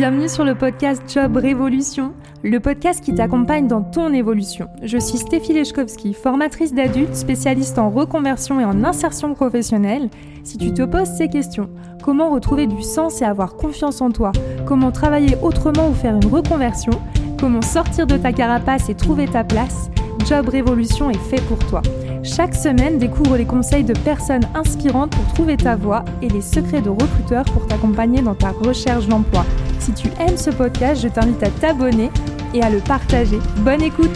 [0.00, 4.66] bienvenue sur le podcast Job Révolution, le podcast qui t'accompagne dans ton évolution.
[4.82, 10.08] Je suis Stéphie Lechkowski, formatrice d'adultes, spécialiste en reconversion et en insertion professionnelle.
[10.42, 11.68] Si tu te poses ces questions,
[12.02, 14.32] comment retrouver du sens et avoir confiance en toi,
[14.64, 16.92] comment travailler autrement ou faire une reconversion,
[17.38, 19.90] comment sortir de ta carapace et trouver ta place,
[20.26, 21.82] Job Révolution est fait pour toi.
[22.22, 26.80] Chaque semaine, découvre les conseils de personnes inspirantes pour trouver ta voie et les secrets
[26.80, 29.44] de recruteurs pour t'accompagner dans ta recherche d'emploi.
[29.80, 32.10] Si tu aimes ce podcast, je t'invite à t'abonner
[32.52, 33.38] et à le partager.
[33.58, 34.10] Bonne écoute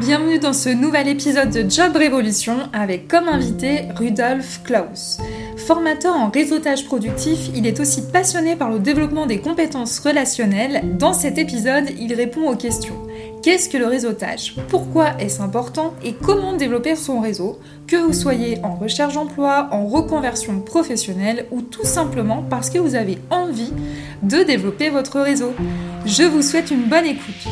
[0.00, 5.18] Bienvenue dans ce nouvel épisode de Job Révolution avec comme invité Rudolf Klaus.
[5.66, 10.96] Formateur en réseautage productif, il est aussi passionné par le développement des compétences relationnelles.
[10.96, 13.06] Dans cet épisode, il répond aux questions.
[13.42, 14.54] Qu'est-ce que le réseautage?
[14.68, 15.94] Pourquoi est-ce important?
[16.02, 17.58] Et comment développer son réseau?
[17.86, 22.94] Que vous soyez en recherche d'emploi, en reconversion professionnelle ou tout simplement parce que vous
[22.94, 23.72] avez envie
[24.22, 25.52] de développer votre réseau.
[26.06, 27.48] Je vous souhaite une bonne écoute.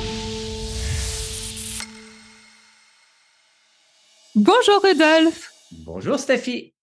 [4.34, 5.50] Bonjour Rudolf
[5.86, 6.75] Bonjour Stéphie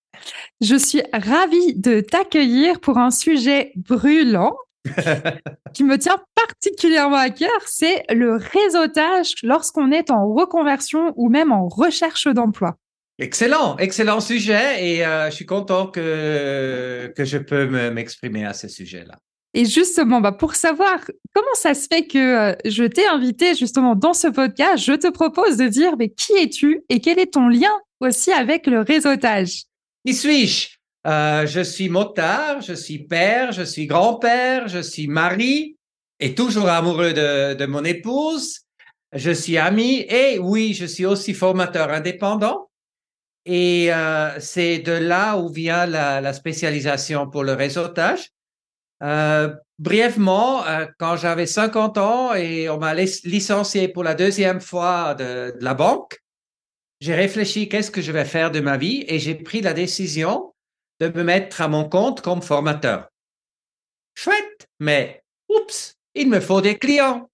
[0.63, 4.55] je suis ravie de t'accueillir pour un sujet brûlant
[5.73, 11.51] qui me tient particulièrement à cœur, c'est le réseautage lorsqu'on est en reconversion ou même
[11.51, 12.77] en recherche d'emploi.
[13.19, 18.67] Excellent, excellent sujet et euh, je suis content que, que je peux m'exprimer à ce
[18.67, 19.19] sujet-là.
[19.53, 20.99] Et justement, bah pour savoir
[21.33, 22.17] comment ça se fait que
[22.51, 26.33] euh, je t'ai invité justement dans ce podcast, je te propose de dire mais qui
[26.33, 29.65] es-tu et quel est ton lien aussi avec le réseautage?
[30.05, 30.69] Qui suis-je?
[31.05, 35.77] Euh, Je suis motard, je suis père, je suis grand-père, je suis mari
[36.19, 38.61] et toujours amoureux de, de mon épouse.
[39.13, 42.69] Je suis ami et oui, je suis aussi formateur indépendant.
[43.45, 48.31] Et euh, c'est de là où vient la, la spécialisation pour le réseautage.
[49.03, 55.13] Euh, brièvement, euh, quand j'avais 50 ans et on m'a licencié pour la deuxième fois
[55.13, 56.22] de, de la banque,
[57.03, 60.53] j'ai réfléchi qu'est-ce que je vais faire de ma vie et j'ai pris la décision
[61.01, 63.09] de me mettre à mon compte comme formateur.
[64.15, 67.29] Chouette, mais oups, il me faut des clients.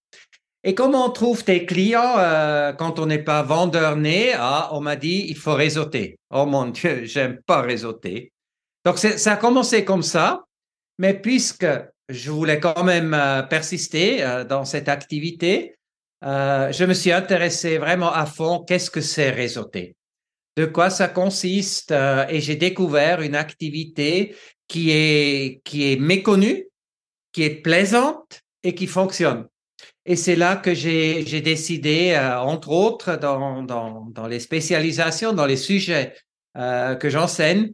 [0.63, 4.34] Et comment on trouve des clients euh, quand on n'est pas vendeur né?
[4.35, 6.18] Ah, on m'a dit il faut réseauter.
[6.31, 8.31] Oh mon Dieu, j'aime pas réseauter.
[8.84, 10.46] Donc ça a commencé comme ça,
[10.97, 11.68] mais puisque
[12.09, 15.75] je voulais quand même euh, persister euh, dans cette activité,
[16.24, 19.96] euh, je me suis intéressé vraiment à fond qu'est-ce que c'est réseauter,
[20.57, 24.35] de quoi ça consiste euh, et j'ai découvert une activité
[24.68, 26.68] qui est qui est méconnue,
[27.31, 29.47] qui est plaisante et qui fonctionne.
[30.06, 35.46] Et c'est là que j'ai décidé, euh, entre autres dans, dans dans les spécialisations, dans
[35.46, 36.16] les sujets
[36.56, 37.72] que j'enseigne,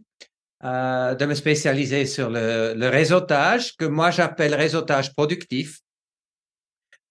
[0.62, 5.80] de me spécialiser sur le, le réseautage que moi j'appelle réseautage productif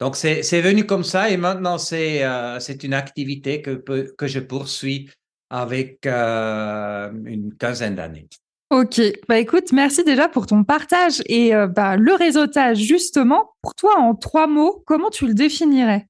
[0.00, 3.72] donc, c'est venu comme ça et maintenant, c'est euh, une activité que,
[4.16, 5.10] que je poursuis
[5.50, 8.28] avec euh, une quinzaine d'années.
[8.71, 11.22] Ok, bah écoute, merci déjà pour ton partage.
[11.27, 16.09] Et euh, bah, le réseautage, justement, pour toi, en trois mots, comment tu le définirais?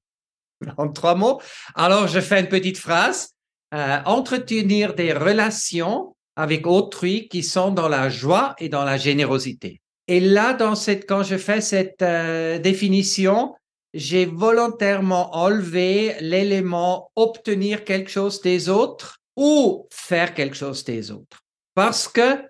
[0.77, 1.41] En trois mots,
[1.75, 3.35] alors je fais une petite phrase.
[3.73, 9.81] Euh, entretenir des relations avec autrui qui sont dans la joie et dans la générosité.
[10.07, 13.53] Et là, dans cette, quand je fais cette euh, définition,
[13.95, 21.39] j'ai volontairement enlevé l'élément obtenir quelque chose des autres ou faire quelque chose des autres.
[21.73, 22.43] Parce que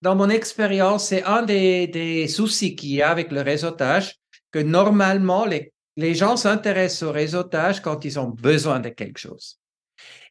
[0.00, 4.16] dans mon expérience, c'est un des, des soucis qu'il y a avec le réseautage,
[4.50, 9.58] que normalement, les, les gens s'intéressent au réseautage quand ils ont besoin de quelque chose.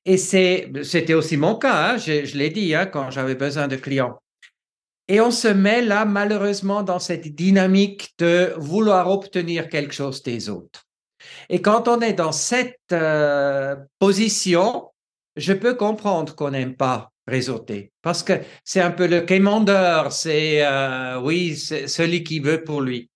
[0.05, 3.75] Et c'est, c'était aussi mon cas, hein, je, l'ai dit, hein, quand j'avais besoin de
[3.75, 4.21] clients.
[5.07, 10.49] Et on se met là, malheureusement, dans cette dynamique de vouloir obtenir quelque chose des
[10.49, 10.85] autres.
[11.49, 14.89] Et quand on est dans cette euh, position,
[15.35, 18.33] je peux comprendre qu'on n'aime pas réseauter parce que
[18.63, 23.09] c'est un peu le quémandeur, c'est euh, oui, c'est celui qui veut pour lui.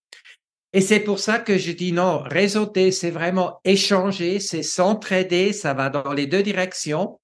[0.73, 5.73] Et c'est pour ça que je dis non, réseauter, c'est vraiment échanger, c'est s'entraider, ça
[5.73, 7.19] va dans les deux directions.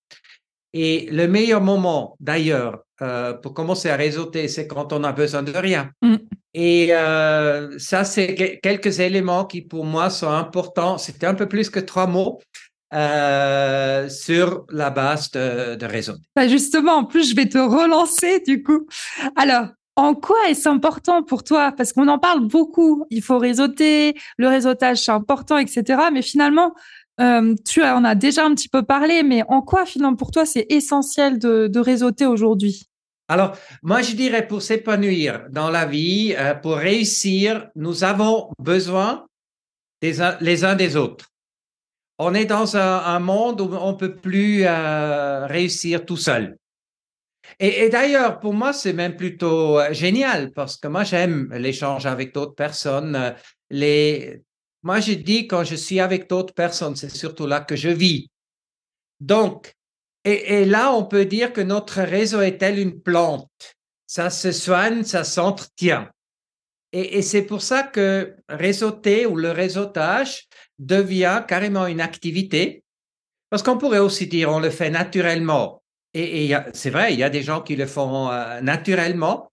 [0.79, 5.41] Et le meilleur moment, d'ailleurs, euh, pour commencer à réseauter, c'est quand on a besoin
[5.41, 5.89] de rien.
[6.03, 6.15] Mm.
[6.53, 10.99] Et euh, ça, c'est quelques éléments qui, pour moi, sont importants.
[10.99, 12.39] C'était un peu plus que trois mots.
[12.93, 16.21] Euh, sur la base de, de réseauter.
[16.37, 18.87] Bah justement, en plus, je vais te relancer du coup.
[19.35, 21.73] Alors, En quoi est-ce important pour toi?
[21.75, 23.03] Parce qu'on en parle beaucoup.
[23.09, 25.83] Il faut réseauter, le réseautage c'est important, etc.
[26.13, 26.73] Mais finalement,
[27.19, 30.45] euh, tu en as déjà un petit peu parlé, mais en quoi finalement pour toi
[30.45, 32.87] c'est essentiel de, de réseauter aujourd'hui?
[33.29, 39.27] Alors, moi, je dirais pour s'épanouir dans la vie, euh, pour réussir, nous avons besoin
[40.01, 41.29] des les uns des autres.
[42.19, 46.57] On est dans un, monde où on peut plus euh, réussir tout seul.
[47.59, 52.55] Et, d'ailleurs, pour moi, c'est même plutôt génial parce que moi, j'aime l'échange avec d'autres
[52.55, 53.35] personnes.
[53.69, 54.41] Les...
[54.87, 58.29] Moi, je dis quand je suis avec d'autres personnes, c'est surtout là que je vis.
[59.19, 59.73] Donc,
[60.23, 63.75] et, là, on peut dire que notre réseau est tel une plante.
[64.05, 66.09] Ça se soigne, ça s'entretient.
[66.93, 70.47] Et, c'est pour ça que réseauter ou le réseautage
[70.79, 72.85] devient carrément une activité.
[73.49, 75.83] Parce qu'on pourrait aussi dire on le fait naturellement.
[76.13, 79.51] Et, c'est vrai, il y a des gens qui le font euh, naturellement.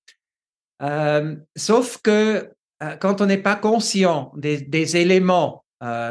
[0.80, 2.54] Euh, sauf que
[3.00, 5.65] quand on n'est pas conscient des, éléments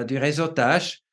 [0.08, 1.04] du réseautage,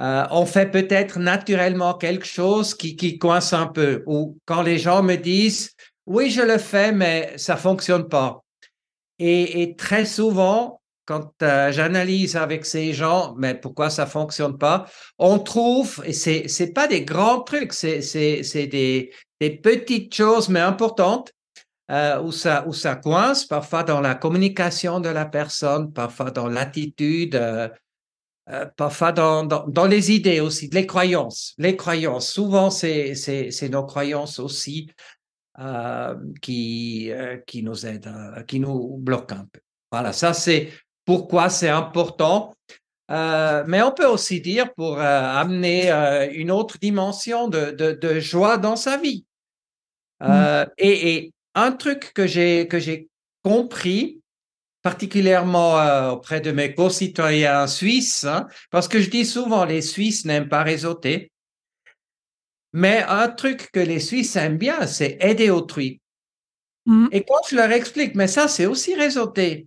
[0.00, 4.02] euh, on fait peut-être naturellement quelque chose qui, qui coince un peu.
[4.06, 5.74] Ou quand les gens me disent,
[6.06, 8.42] oui, je le fais, mais ça fonctionne pas.
[9.18, 14.86] Et, très souvent, quand euh, j'analyse avec ces gens, mais pourquoi ça fonctionne pas,
[15.18, 20.48] on trouve, et c'est c'est pas des grands trucs, c'est c'est des des petites choses
[20.48, 21.32] mais importantes
[21.90, 26.48] euh, où ça où ça coince, parfois dans la communication de la personne, parfois dans
[26.48, 27.40] l'attitude.
[28.50, 31.54] Euh, parfois dans, dans, les idées aussi, les croyances.
[31.58, 34.90] Les croyances, souvent, c'est, c'est, nos croyances aussi
[35.60, 39.60] euh, qui, euh, qui nous aident, qui nous bloquent un peu.
[39.92, 40.70] Voilà, ça c'est
[41.04, 42.52] pourquoi c'est important.
[43.08, 45.90] mais on peut aussi dire pour amener
[46.32, 49.26] une autre dimension de, de, de, joie dans sa vie.
[50.20, 50.64] Mmh.
[50.78, 53.08] Et, et, un truc que j'ai que j'ai
[53.42, 54.20] compris,
[54.82, 60.24] particulièrement euh, auprès de mes concitoyens suisses, hein, parce que je dis souvent les Suisses
[60.24, 61.32] n'aiment pas réseauter.
[62.72, 66.00] Mais un truc que les Suisses aiment bien, c'est aider autrui.
[66.86, 67.08] Mmh.
[67.12, 69.66] Et quand je leur explique, mais ça, c'est aussi réseauter.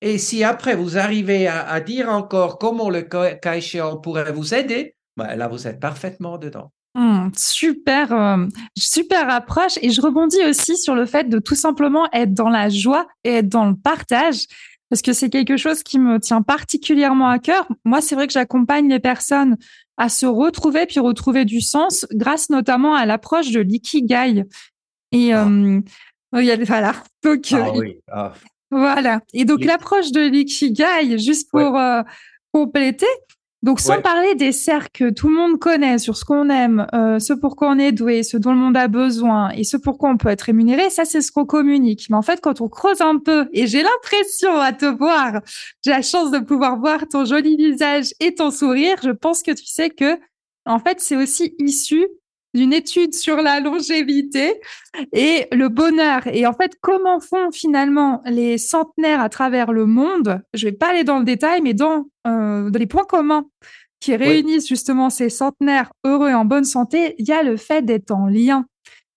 [0.00, 4.96] Et si après vous arrivez à, dire encore comment le cas échéant pourrait vous aider,
[5.16, 6.72] ben là, vous êtes parfaitement dedans.
[6.94, 8.46] Mmh, super, euh,
[8.76, 9.78] super approche.
[9.82, 13.30] Et je rebondis aussi sur le fait de tout simplement être dans la joie et
[13.34, 14.46] être dans le partage,
[14.90, 17.66] parce que c'est quelque chose qui me tient particulièrement à cœur.
[17.84, 19.56] Moi, c'est vrai que j'accompagne les personnes
[19.96, 24.44] à se retrouver puis retrouver du sens, grâce notamment à l'approche de l'ikigai.
[25.10, 25.46] Et ah.
[25.46, 25.80] euh,
[26.32, 26.94] voilà.
[27.24, 27.96] Donc, ah, oui.
[28.10, 28.32] Ah.
[28.70, 29.20] Voilà.
[29.32, 32.02] Et donc l'approche de l'ikigai, juste pour euh,
[32.52, 33.06] compléter,
[33.64, 37.18] donc, sans parler des cercles que tout le monde connaît sur ce qu'on aime, euh,
[37.18, 39.96] ce pour quoi on est doué, ce dont le monde a besoin et ce pour
[39.96, 42.10] quoi on peut être rémunéré, ça, c'est ce qu'on communique.
[42.10, 45.40] Mais en fait, quand on creuse un peu, et j'ai l'impression à te voir,
[45.82, 49.52] j'ai la chance de pouvoir voir ton joli visage et ton sourire, je pense que
[49.52, 50.18] tu sais que,
[50.66, 52.06] en fait, c'est aussi issu
[52.54, 54.60] d'une étude sur la longévité
[55.12, 56.26] et le bonheur.
[56.28, 60.40] Et en fait, comment font finalement les centenaires à travers le monde?
[60.54, 63.46] Je vais pas aller dans le détail, mais dans, euh, les points communs
[64.00, 67.82] qui réunissent justement ces centenaires heureux et en bonne santé, il y a le fait
[67.82, 68.66] d'être en lien.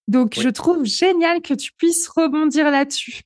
[0.07, 3.21] Donc, je trouve génial que tu puisses rebondir là-dessus.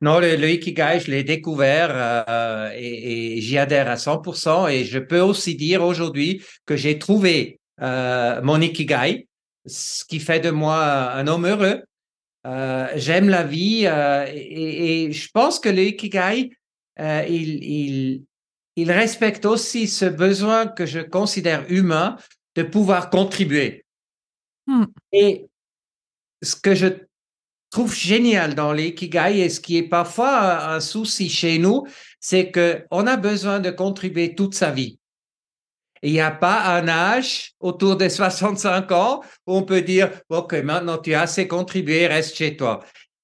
[0.00, 4.70] Non, le, Ikigai, je l'ai découvert euh, et, et j'y adhère à 100%.
[4.70, 9.28] Et je peux aussi dire aujourd'hui que j'ai trouvé euh, mon ikigai,
[9.66, 11.82] ce qui fait de moi un homme heureux.
[12.46, 16.50] Euh, j'aime la vie euh, et, je pense que le ikigai,
[16.98, 18.24] il,
[18.76, 22.16] il, respecte aussi ce besoin que je considère humain
[22.54, 23.84] de pouvoir contribuer.
[24.66, 24.86] Hmm.
[25.12, 25.46] Et
[26.42, 26.86] ce que je
[27.70, 31.86] trouve génial dans l'ikigai et ce qui est parfois un souci chez nous,
[32.20, 34.98] c'est qu'on a besoin de contribuer toute sa vie.
[36.02, 40.54] Il n'y a pas un âge autour de 65 ans où on peut dire, OK,
[40.54, 42.80] maintenant tu as assez contribué, reste chez toi.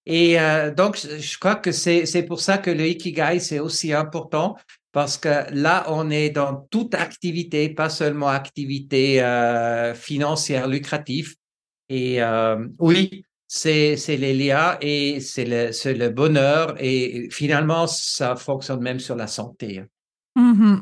[0.07, 4.57] Et euh, donc, je crois que c'est pour ça que le Ikigai, c'est aussi important
[4.93, 11.35] parce que là, on est dans toute activité, pas seulement activité euh, financière lucrative.
[11.89, 18.81] Et euh, oui, c'est les liens et c'est le, le bonheur et finalement, ça fonctionne
[18.81, 19.83] même sur la santé.
[20.37, 20.79] Mmh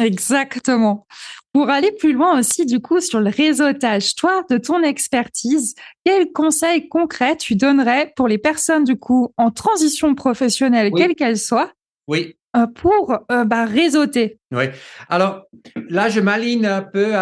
[0.00, 1.06] Exactement.
[1.52, 6.32] Pour aller plus loin aussi, du coup, sur le réseautage, toi, de ton expertise, quels
[6.32, 11.72] conseils concrets tu donnerais pour les personnes, du coup, en transition professionnelle, quelle qu'elle soit,
[12.08, 12.36] oui.
[12.56, 14.38] Euh, pour euh, bah, réseauter?
[14.50, 14.64] Oui.
[15.08, 15.42] Alors,
[15.88, 17.14] là, je m'aligne un peu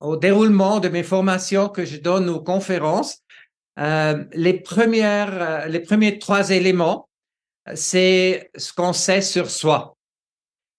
[0.00, 3.20] au déroulement de mes formations que je donne aux conférences.
[3.78, 7.08] euh, les premières, les premiers trois éléments,
[7.74, 9.96] c'est ce qu'on sait sur soi.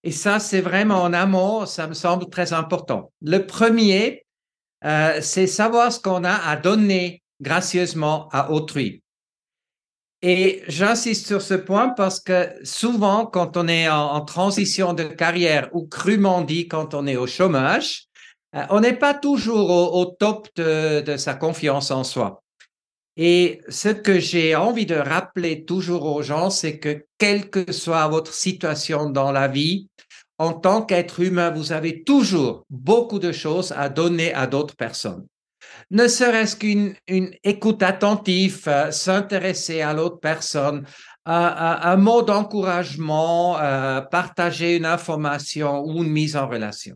[0.03, 3.11] Et ça, c'est vraiment en amont, ça me semble très important.
[3.21, 4.25] Le premier,
[4.83, 9.03] euh, c'est savoir ce qu'on a à donner gracieusement à autrui.
[10.23, 15.69] Et j'insiste sur ce point parce que souvent, quand on est en, transition de carrière
[15.73, 18.05] ou crûment dit quand on est au chômage,
[18.55, 22.40] euh, on n'est pas toujours au, top de, de, sa confiance en soi.
[23.17, 28.07] Et ce que j'ai envie de rappeler toujours aux gens, c'est que quelle que soit
[28.07, 29.89] votre situation dans la vie,
[30.37, 35.25] en tant qu'être humain, vous avez toujours beaucoup de choses à donner à d'autres personnes
[35.91, 40.85] ne serait-ce qu'une une écoute attentive, euh, s'intéresser à l'autre personne,
[41.25, 46.95] un mot d'encouragement, euh, partager une information ou une mise en relation.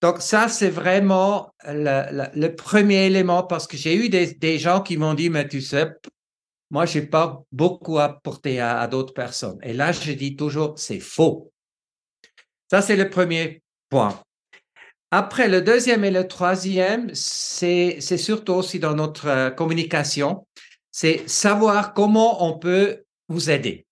[0.00, 5.14] Donc ça, c'est vraiment le, premier élément parce que j'ai eu des, gens qui m'ont
[5.14, 5.88] dit, mais tu sais,
[6.70, 9.58] moi, j'ai pas beaucoup à apporter à d'autres personnes.
[9.62, 11.50] Et là, je dis toujours, c'est faux.
[12.70, 14.20] Ça, c'est le premier point.
[15.10, 20.46] Après, le deuxième et le troisième, c'est surtout aussi dans notre euh, communication,
[20.92, 23.86] c'est savoir comment on peut vous aider.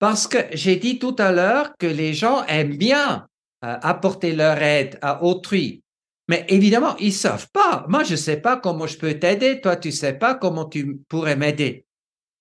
[0.00, 3.28] Parce que j'ai dit tout à l'heure que les gens aiment bien
[3.72, 5.82] apporter leur aide à autrui.
[6.28, 7.84] Mais évidemment, ils savent pas.
[7.88, 9.60] Moi, je sais pas comment je peux t'aider.
[9.60, 11.84] Toi, tu sais pas comment tu pourrais m'aider.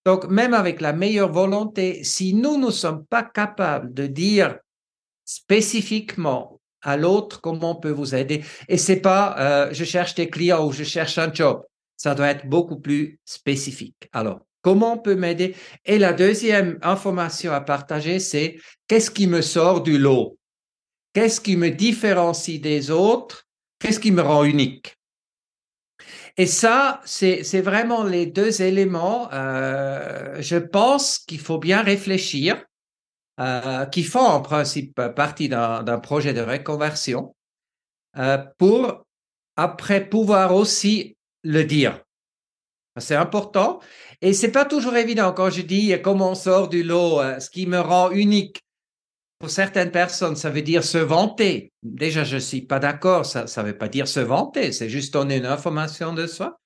[0.05, 4.57] Donc, même avec la meilleure volonté, si nous ne sommes pas capables de dire
[5.25, 8.43] spécifiquement à l'autre comment on peut vous aider.
[8.67, 11.63] Et c'est pas euh, je cherche des clients ou je cherche un job.
[11.95, 14.09] Ça doit être beaucoup plus spécifique.
[14.11, 15.55] Alors, comment on peut m'aider?
[15.85, 20.37] Et la deuxième information à partager, c'est qu'est-ce qui me sort du lot?
[21.13, 23.47] Qu'est-ce qui me différencie des autres?
[23.79, 24.97] Qu'est-ce qui me rend unique?
[26.37, 29.31] Et ça, c'est vraiment les deux éléments.
[29.31, 32.65] Euh, je pense qu'il faut bien réfléchir
[33.39, 37.35] euh, qui font en principe partie d'un projet de reconversion
[38.17, 39.05] euh, pour
[39.55, 42.03] après pouvoir aussi le dire.
[42.97, 43.79] C'est important
[44.21, 47.67] et c'est pas toujours évident quand je dis comment on sort du lot, ce qui
[47.67, 48.63] me rend unique.
[49.43, 51.73] Pour certaines personnes, ça veut dire se vanter.
[51.83, 53.25] Déjà, je suis pas d'accord.
[53.25, 54.71] Ça, ça veut pas dire se vanter.
[54.71, 56.61] C'est juste donner une information de soi.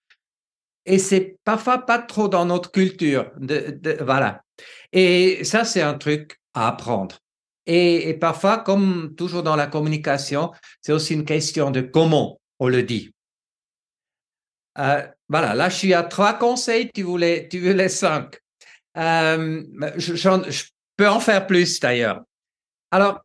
[0.85, 3.31] Et c'est parfois pas trop dans notre culture.
[4.01, 4.43] Voilà.
[4.93, 7.17] Et ça, c'est un truc apprendre.
[7.65, 12.83] Et, parfois, comme toujours dans la communication, c'est aussi une question de comment on le
[12.83, 13.11] dit.
[14.77, 18.39] Euh, voilà, là, je suis à trois conseils, tu voulais, tu voulais cinq.
[18.97, 19.63] Euh,
[19.97, 20.63] je,
[20.95, 22.21] peux en faire plus d'ailleurs.
[22.91, 23.21] Alors,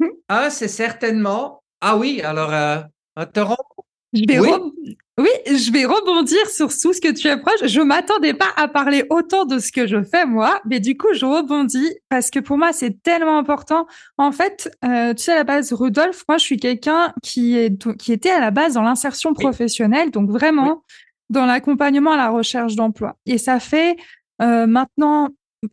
[0.00, 0.08] hmm.
[0.28, 2.82] un, c'est certainement, ah oui, alors, euh,
[3.32, 3.40] te
[4.12, 4.26] oui.
[5.18, 7.66] oui, je vais rebondir sur tout ce que tu approches.
[7.66, 11.08] Je m'attendais pas à parler autant de ce que je fais moi, mais du coup,
[11.12, 13.86] je rebondis parce que pour moi, c'est tellement important.
[14.16, 17.96] En fait, euh, tu sais, à la base, Rudolf, moi, je suis quelqu'un qui, est,
[17.96, 20.82] qui était à la base dans l'insertion professionnelle, donc vraiment
[21.28, 23.16] dans l'accompagnement à la recherche d'emploi.
[23.26, 23.96] Et ça fait
[24.40, 25.30] euh, maintenant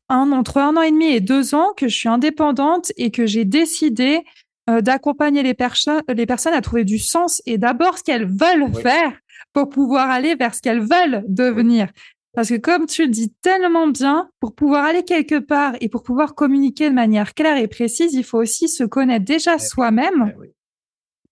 [0.10, 3.26] un, entre un an et demi et deux ans que je suis indépendante et que
[3.26, 4.24] j'ai décidé
[4.70, 8.74] euh, d'accompagner les, personnes les personnes à trouver du sens et d'abord ce qu'elles veulent
[8.74, 9.14] faire
[9.52, 11.90] pour pouvoir aller vers ce qu'elles veulent devenir.
[12.34, 16.02] Parce que comme tu le dis tellement bien, pour pouvoir aller quelque part et pour
[16.02, 20.34] pouvoir communiquer de manière claire et précise, il faut aussi se connaître déjà eh soi-même
[20.44, 20.54] eh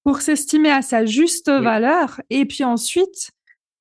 [0.03, 3.31] pour s'estimer à sa juste valeur et puis ensuite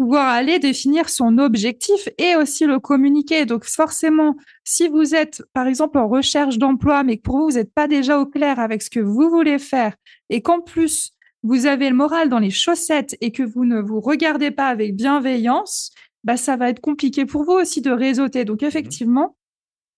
[0.01, 3.45] pouvoir aller définir son objectif et aussi le communiquer.
[3.45, 4.35] Donc forcément,
[4.71, 7.89] si vous êtes par exemple en recherche d'emploi, mais que pour vous, vous n'êtes pas
[7.89, 9.97] déjà au clair avec ce que vous voulez faire
[10.29, 11.11] et qu'en plus,
[11.43, 14.95] vous avez le moral dans les chaussettes et que vous ne vous regardez pas avec
[14.95, 15.91] bienveillance,
[16.23, 18.45] bah, ça va être compliqué pour vous aussi de réseauter.
[18.45, 19.37] Donc mmh effectivement,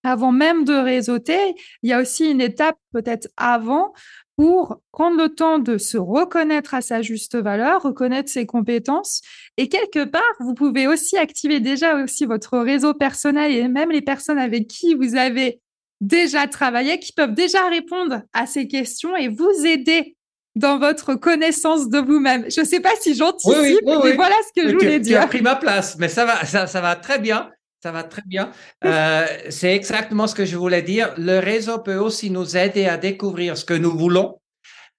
[0.05, 3.93] avant même de réseauter, il y a aussi une étape peut-être avant
[4.37, 9.21] pour prendre le temps de se reconnaître à sa juste valeur, reconnaître ses compétences.
[9.57, 14.03] Et quelque part, vous pouvez aussi activer déjà aussi votre réseau personnel et même les
[14.03, 15.61] personnes avec qui vous avez
[16.01, 20.17] déjà travaillé, qui peuvent déjà répondre à ces questions et vous aider
[20.55, 22.51] dans votre connaissance de vous-même.
[22.51, 25.19] Je ne sais pas si j'anticipe, mais voilà ce que je voulais dire.
[25.19, 27.51] Tu as pris ma place, mais ça va, ça, ça va très bien.
[27.83, 28.53] Ça va très bien.
[28.85, 31.13] Euh, c'est exactement ce que je voulais dire.
[31.19, 34.41] Le réseau peut aussi nous aider à découvrir ce que nous voulons.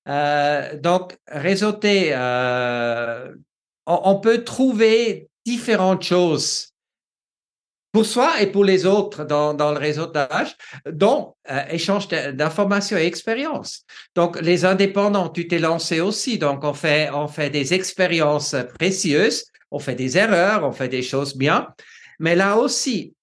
[0.10, 3.34] Euh, donc, réseauter, euh,
[3.86, 6.72] on, peut trouver différentes choses
[7.94, 11.36] pour soi et pour les autres dans, dans le réseautage, dont
[11.70, 13.86] échange d'informations et expériences.
[14.14, 16.38] Donc, les indépendants, tu t'es lancé aussi.
[16.38, 21.02] Donc, on fait, on fait des expériences précieuses on fait des erreurs, on fait des
[21.02, 21.68] choses bien,
[22.20, 23.14] mais là aussi,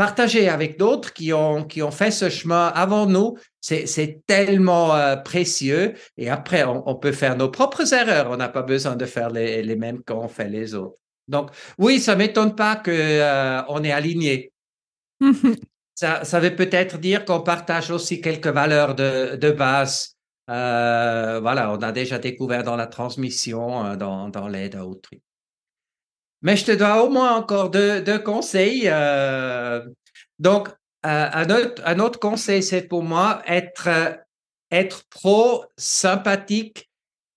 [0.00, 5.14] partager avec d'autres qui ont, qui ont fait ce chemin avant nous, c'est tellement euh,
[5.16, 5.92] précieux.
[6.16, 8.30] Et après, on, peut faire nos propres erreurs.
[8.30, 10.96] On n'a pas besoin de faire les, les mêmes qu'ont fait les autres.
[11.28, 14.52] Donc, oui, ça m'étonne pas qu'on euh, on est aligné.
[15.94, 20.16] ça, ça veut peut-être dire qu'on partage aussi quelques valeurs de, de base.
[20.48, 25.20] Euh, voilà, on a déjà découvert dans la transmission, dans, dans l'aide à autrui.
[26.42, 28.84] Mais je te dois au moins encore deux, deux conseils.
[28.86, 29.84] Euh,
[30.38, 30.72] donc, euh,
[31.32, 34.18] un, autre, un, autre, conseil, c'est pour moi être,
[34.70, 36.90] être pro, sympathique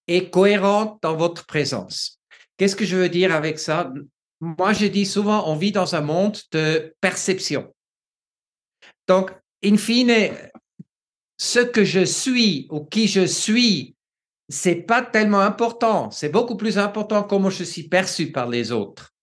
[0.07, 2.19] et cohérent dans votre présence.
[2.57, 3.91] Qu'est-ce que je veux dire avec ça?
[4.39, 7.73] Moi, je dis souvent, on vit dans un monde de perception.
[9.07, 9.31] Donc,
[9.63, 10.31] in fine,
[11.37, 13.95] ce que je suis ou qui je suis
[14.49, 16.11] c'est pas tellement important.
[16.11, 19.13] C'est beaucoup plus important comment je suis perçu par les autres.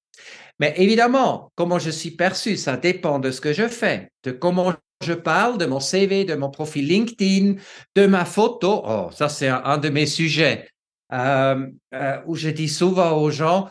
[0.59, 4.75] Mais évidemment, comment je suis perçu, ça dépend de ce que je fais, de comment
[5.03, 7.55] je parle, de mon CV, de mon profil LinkedIn,
[7.97, 8.83] de ma photo.
[8.85, 10.69] Oh, ça, c'est un, de mes sujets
[11.13, 13.71] euh, euh, où je dis souvent aux gens,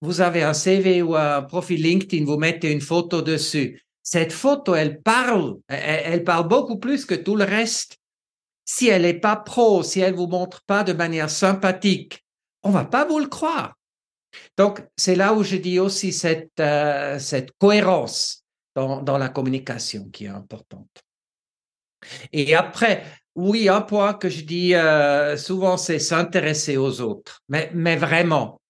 [0.00, 3.80] vous avez un CV ou un profil LinkedIn, vous mettez une photo dessus.
[4.02, 7.98] Cette photo, elle parle, elle parle beaucoup plus que tout le reste
[8.64, 12.24] si elle n'est pas pro, si elle vous montre pas de manière sympathique,
[12.62, 13.74] on va pas vous le croire.
[14.56, 18.44] Donc, c'est là où je dis aussi cette, euh, cette cohérence
[18.74, 21.04] dans, dans, la communication qui est importante.
[22.32, 23.04] Et après,
[23.34, 28.60] oui, un point que je dis euh, souvent, c'est s'intéresser aux autres, mais, mais vraiment,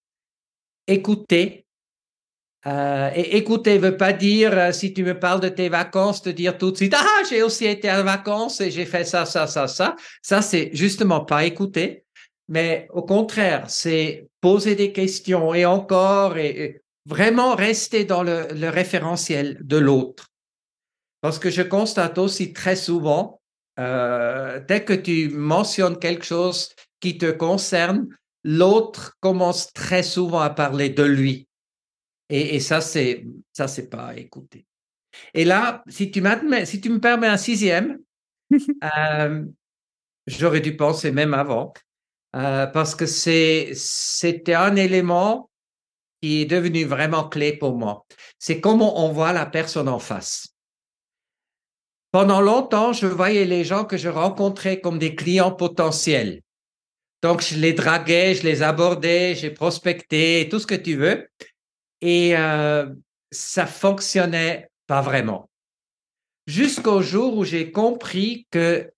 [0.87, 1.64] écouter
[2.67, 6.31] euh, et écouter veut pas dire, euh, si tu me parles de tes vacances, te
[6.31, 9.47] dire tout de suite, ah, j'ai aussi été en vacances et j'ai fait ça, ça,
[9.47, 9.97] ça, ça.
[10.23, 12.05] Ça, c'est justement pas écouter,
[12.49, 18.71] mais au contraire, c'est poser des questions et encore, et, vraiment rester dans le, le
[18.71, 20.31] référentiel de l'autre.
[21.21, 23.43] Parce que je constate aussi très souvent,
[23.79, 28.09] euh, dès que tu mentionnes quelque chose qui te concerne,
[28.43, 31.47] l'autre commence très souvent à parler de lui
[32.29, 34.67] et, ça, c'est ça, c'est pas écouter.
[35.35, 36.23] Et là, si tu,
[36.65, 38.01] si tu me permets un sixième,
[38.53, 39.45] euh,
[40.27, 41.73] j'aurais dû penser même avant,
[42.35, 45.51] euh, parce que c'est c'était un élément
[46.21, 48.07] qui est devenu vraiment clé pour moi.
[48.39, 50.49] C'est comment on voit la personne en face.
[52.11, 56.43] Pendant longtemps, je voyais les gens que je rencontrais comme des clients potentiels.
[57.23, 61.29] Donc, je les draguais, je les abordais, j'ai prospecté, tout ce que tu veux.
[62.01, 62.87] Et euh,
[63.31, 65.49] ça fonctionnait pas vraiment.
[66.47, 68.93] Jusqu'au jour où j'ai compris que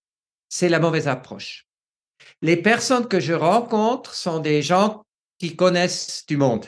[0.49, 1.65] c'est la mauvaise approche.
[2.41, 5.05] Les personnes que je rencontre sont des gens
[5.39, 6.65] qui connaissent du monde.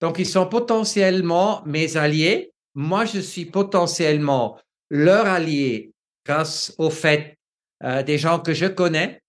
[0.00, 2.52] Donc, ils sont potentiellement mes alliés.
[2.74, 4.58] Moi, je suis potentiellement
[4.90, 5.92] leur allié
[6.24, 7.38] grâce au fait
[7.82, 9.22] euh, des gens que je connais.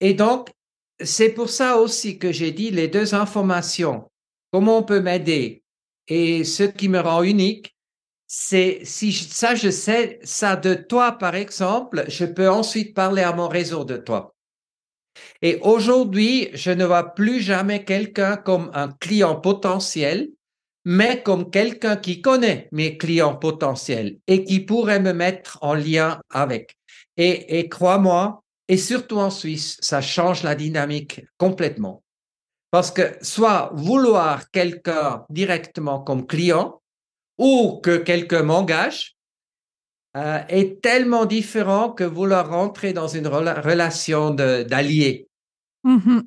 [0.00, 0.50] Et donc,
[1.02, 4.10] c'est pour ça aussi que j'ai dit les deux informations
[4.56, 5.62] comment on peut m'aider?
[6.08, 7.76] Et ce qui me rend unique,
[8.26, 13.34] c'est si ça, je sais ça de toi, par exemple, je peux ensuite parler à
[13.34, 14.34] mon réseau de toi.
[15.42, 20.30] Et aujourd'hui, je ne vois plus jamais quelqu'un comme un client potentiel,
[20.86, 26.18] mais comme quelqu'un qui connaît mes clients potentiels et qui pourrait me mettre en lien
[26.30, 26.78] avec.
[27.18, 32.02] Et, et crois-moi, et surtout en Suisse, ça change la dynamique complètement.
[32.76, 36.82] Parce que soit vouloir quelqu'un directement comme client
[37.38, 39.16] ou que quelqu'un m'engage
[40.14, 45.26] euh, est tellement différent que vouloir rentrer dans une relation d'allié.
[45.86, 46.24] Mm-hmm.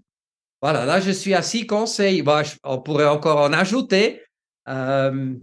[0.59, 2.23] Voilà, là je suis à six conseils.
[2.63, 4.23] on pourrait encore en ajouter.
[4.69, 5.35] Euh,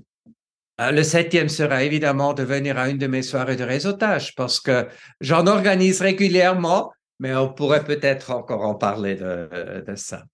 [0.81, 4.59] euh, le septième sera évidemment de venir à une de mes soirées de réseautage parce
[4.59, 4.89] que
[5.21, 10.25] j'en organise régulièrement, mais on pourrait peut-être encore en parler de ça.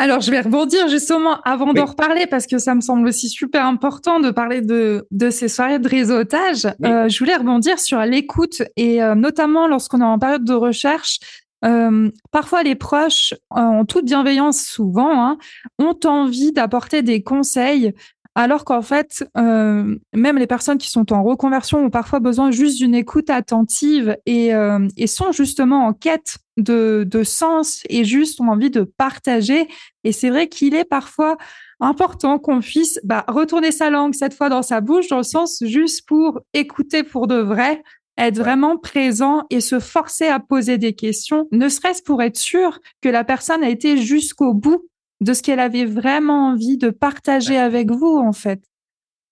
[0.00, 3.66] Alors, je vais rebondir justement avant d'en reparler parce que ça me semble aussi super
[3.66, 6.64] important de parler de, de ces soirées de réseautage.
[6.82, 11.18] Euh, je voulais rebondir sur l'écoute et euh, notamment lorsqu'on est en période de recherche.
[11.66, 15.36] Euh, parfois, les proches, en toute bienveillance souvent, hein,
[15.78, 17.92] ont envie d'apporter des conseils
[18.36, 22.78] alors qu'en fait, euh, même les personnes qui sont en reconversion ont parfois besoin juste
[22.78, 28.40] d'une écoute attentive et, euh, et, sont justement en quête de, de sens et juste
[28.40, 29.68] ont envie de partager.
[30.04, 31.38] Et c'est vrai qu'il est parfois
[31.80, 35.62] important qu'on puisse bah, retourner sa langue cette fois dans sa bouche, dans le sens
[35.66, 37.82] juste pour écouter pour de vrai,
[38.16, 42.78] être vraiment présent et se forcer à poser des questions, ne serait-ce pour être sûr
[43.00, 44.89] que la personne a été jusqu'au bout
[45.20, 48.60] de ce qu'elle avait vraiment envie de partager avec vous, en fait.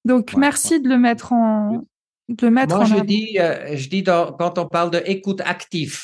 [0.05, 1.85] Donc, merci de le mettre en,
[2.29, 3.05] de le mettre moi, en je avant.
[3.05, 6.01] dis, euh, je dis dans, quand on parle de écoute active,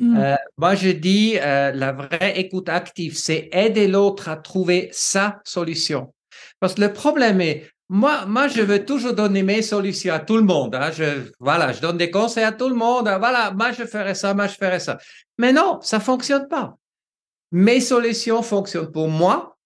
[0.00, 0.16] Mm.
[0.16, 5.40] euh, moi, je dis euh, la vraie écoute active, c'est aider l'autre à trouver sa
[5.42, 6.14] solution.
[6.60, 10.36] Parce que le problème est, moi, moi, je veux toujours donner mes solutions à tout
[10.36, 10.76] le monde.
[10.76, 10.92] Hein.
[10.92, 13.08] Je, voilà, je donne des conseils à tout le monde.
[13.08, 13.18] hein.
[13.18, 14.98] Voilà, moi, je ferai ça, moi, je ferai ça.
[15.36, 16.76] Mais non, ça fonctionne pas.
[17.50, 19.56] Mes solutions fonctionnent pour moi.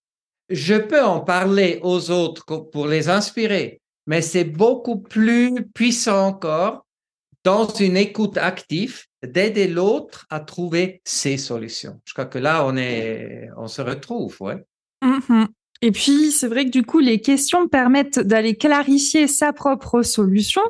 [0.49, 6.87] Je peux en parler aux autres pour les inspirer, mais c'est beaucoup plus puissant encore
[7.45, 12.01] dans une écoute active d'aider l'autre à trouver ses solutions.
[12.05, 12.64] Je crois que là,
[13.57, 14.64] on se retrouve, ouais.
[15.03, 15.49] Mhm.
[15.85, 20.62] Et puis, c'est vrai que du coup, les questions permettent d'aller clarifier sa propre solution.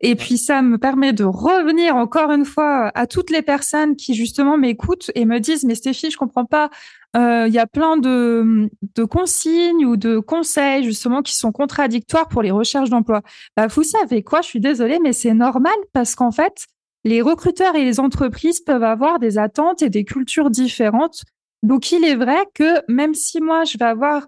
[0.00, 4.14] Et puis, ça me permet de revenir encore une fois à toutes les personnes qui
[4.14, 6.70] justement m'écoutent et me disent, mais Stéphie, je comprends pas.
[7.16, 12.28] Euh, Il y a plein de, de consignes ou de conseils justement qui sont contradictoires
[12.28, 13.20] pour les recherches d'emploi.
[13.58, 14.40] Bah, vous savez quoi?
[14.40, 16.66] Je suis désolée, mais c'est normal parce qu'en fait,
[17.04, 21.24] les recruteurs et les entreprises peuvent avoir des attentes et des cultures différentes.
[21.62, 24.26] Donc, il est vrai que même si moi, je vais avoir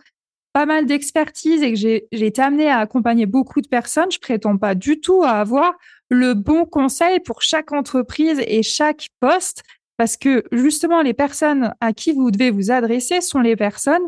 [0.58, 4.58] pas mal d'expertise et que j'ai été amenée à accompagner beaucoup de personnes, je prétends
[4.58, 5.72] pas du tout à avoir
[6.10, 9.62] le bon conseil pour chaque entreprise et chaque poste
[9.98, 14.02] parce que justement les personnes à qui vous devez vous adresser sont les personnes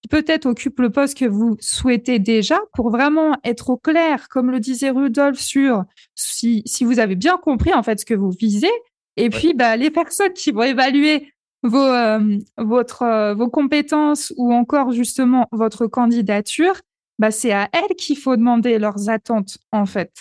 [0.00, 4.52] qui peut-être occupent le poste que vous souhaitez déjà pour vraiment être au clair, comme
[4.52, 8.30] le disait Rudolf, sur si, si vous avez bien compris en fait ce que vous
[8.30, 8.70] visez.
[9.16, 14.52] Et puis, bah, les personnes qui vont évaluer vos, euh, votre, euh, vos compétences ou
[14.52, 16.74] encore justement votre candidature,
[17.18, 20.12] bah, c'est à elles qu'il faut demander leurs attentes en fait.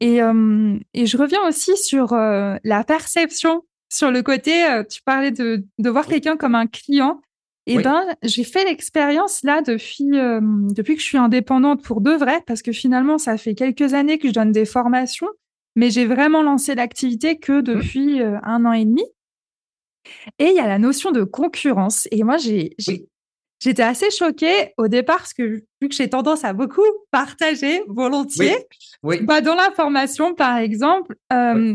[0.00, 5.64] Et, euh, et je reviens aussi sur la perception, sur le côté, tu parlais de,
[5.78, 7.20] de voir quelqu'un comme un client.
[7.66, 7.82] Et Oui.
[7.82, 12.60] ben, j'ai fait l'expérience là depuis depuis que je suis indépendante pour de vrai, parce
[12.60, 15.28] que finalement, ça fait quelques années que je donne des formations,
[15.76, 19.04] mais j'ai vraiment lancé l'activité que depuis euh, un an et demi.
[20.38, 22.08] Et il y a la notion de concurrence.
[22.10, 23.08] Et moi, j'ai j'ai- Oui.
[23.60, 25.42] j'étais assez choquée au départ, parce que
[25.80, 28.56] vu que j'ai tendance à beaucoup partager volontiers,
[29.02, 31.74] Oui, bah, dans la formation, par exemple, euh,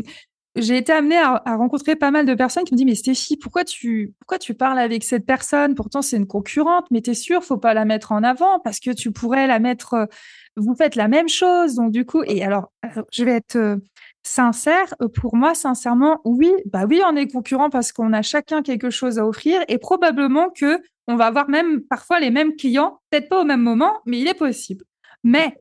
[0.56, 3.36] j'ai été amenée à, à rencontrer pas mal de personnes qui me disent Mais Stéphie,
[3.36, 5.74] pourquoi tu, pourquoi tu parles avec cette personne?
[5.76, 8.90] Pourtant, c'est une concurrente, mais t'es sûre, faut pas la mettre en avant parce que
[8.90, 10.08] tu pourrais la mettre.
[10.56, 11.74] vous faites la même chose.
[11.76, 12.72] Donc, du coup, et alors,
[13.12, 13.78] je vais être
[14.22, 14.94] sincère.
[15.02, 18.90] euh, Pour moi, sincèrement, oui, bah oui, on est concurrent parce qu'on a chacun quelque
[18.90, 23.28] chose à offrir et probablement que on va avoir même parfois les mêmes clients, peut-être
[23.28, 24.84] pas au même moment, mais il est possible.
[25.24, 25.56] Mais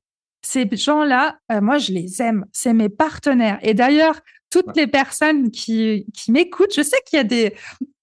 [0.46, 2.46] ces gens-là, euh, moi, je les aime.
[2.54, 3.58] C'est mes partenaires.
[3.62, 4.20] Et d'ailleurs,
[4.52, 7.54] toutes les personnes qui, qui m'écoutent, je sais qu'il y a des,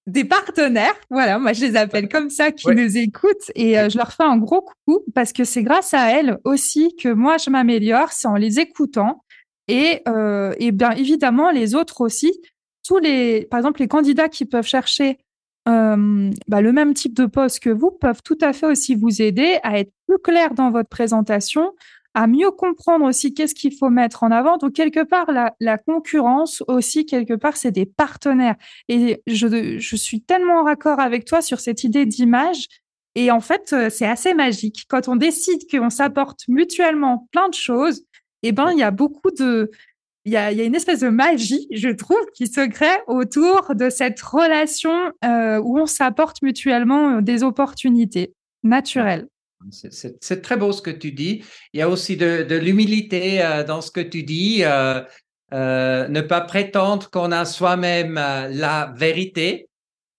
[0.07, 2.75] des partenaires, voilà, moi je les appelle comme ça, qui Ouais.
[2.77, 6.12] nous écoutent et euh, je leur fais un gros coucou parce que c'est grâce à
[6.12, 9.25] elles aussi que moi je m'améliore, c'est en les écoutant
[9.69, 12.41] et, euh, bien évidemment les autres aussi,
[12.87, 15.19] tous les, par exemple les candidats qui peuvent chercher
[15.69, 19.21] euh, bah, le même type de poste que vous peuvent tout à fait aussi vous
[19.21, 21.73] aider à être plus clair dans votre présentation,
[22.15, 24.57] à mieux comprendre aussi qu'est-ce qu'il faut mettre en avant.
[24.57, 28.55] Donc, quelque part, la, la concurrence aussi, quelque part, c'est des partenaires.
[28.89, 32.69] Et je, je suis tellement en raccord avec toi sur cette idée d'image.
[33.17, 34.87] Et en fait, euh, c'est assez magique.
[34.89, 38.06] Quand on décide qu'on s'apporte mutuellement plein de choses,
[38.42, 39.70] eh ben, il y a beaucoup de,
[40.25, 42.99] il y a, il y a une espèce de magie, je trouve, qui se crée
[43.07, 49.29] autour de cette relation euh, où on s'apporte mutuellement euh, des opportunités naturelles.
[49.70, 51.44] C'est- très beau ce que tu dis.
[51.72, 54.62] Il y a aussi de, de l'humilité euh, dans ce que tu dis.
[54.64, 55.01] euh,
[55.53, 59.68] ne pas prétendre qu'on a soi-même la vérité,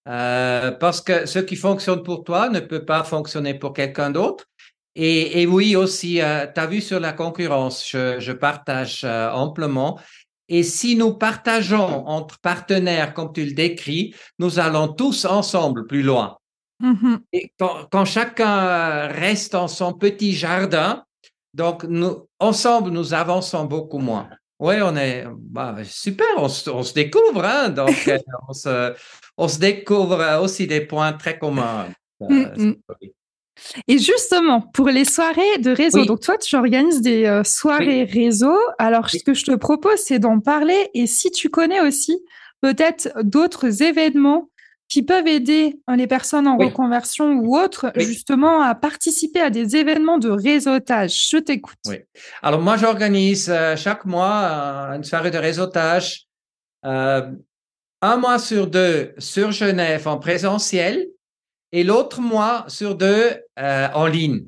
[0.05, 4.45] parce que ce qui fonctionne pour toi ne peut pas fonctionner pour quelqu'un d'autre.
[4.99, 6.21] Et, et oui, aussi, tu
[6.59, 9.99] as vu sur la concurrence, je, je partage euh, amplement.
[10.49, 16.01] Et si nous partageons entre partenaires, comme tu le décris, nous allons tous ensemble plus
[16.01, 16.37] loin.
[16.79, 17.19] Mhm.
[17.31, 21.03] Et quand, quand chacun reste dans son petit jardin,
[21.53, 24.27] donc nous, ensemble, nous avançons beaucoup moins.
[24.59, 28.95] Oui, on est bah, super, on se, on se découvre, hein, donc euh, on, se,
[29.37, 31.85] on se découvre aussi des points très communs.
[31.85, 32.75] Euh, Mm, mm.
[33.87, 36.05] Et justement, pour les soirées de réseau, Oui.
[36.07, 38.57] donc toi, tu organises des euh, soirées réseau.
[38.77, 39.19] Alors, Oui.
[39.19, 40.89] ce que je te propose, c'est d'en parler.
[40.93, 42.17] Et si tu connais aussi
[42.61, 44.49] peut-être d'autres événements
[44.89, 49.75] qui peuvent aider euh, les personnes en reconversion ou autres, justement, à participer à des
[49.75, 51.29] événements de réseautage.
[51.29, 51.77] Je t'écoute.
[51.87, 51.97] Oui.
[52.41, 56.27] Alors moi, j'organise euh, chaque mois euh, une soirée de réseautage,
[56.83, 61.07] un mois sur deux sur Genève en présentiel
[61.71, 64.45] et l'autre mois sur deux euh, en ligne.